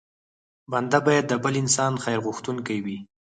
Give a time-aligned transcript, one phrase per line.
[0.71, 2.97] بنده بايد د بل انسان خیر غوښتونکی وي.